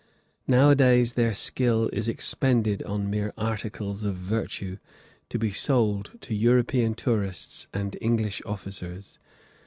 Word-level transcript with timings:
Nowadays 0.47 1.13
their 1.13 1.35
skill 1.35 1.87
is 1.93 2.07
expended 2.07 2.81
on 2.81 3.07
mere 3.11 3.33
articles 3.37 4.03
of 4.03 4.15
virtue, 4.15 4.77
to 5.29 5.37
be 5.37 5.51
sold 5.51 6.17
to 6.21 6.33
European 6.33 6.95
tourists 6.95 7.67
and 7.71 7.95
English 8.01 8.41
officers. 8.43 9.19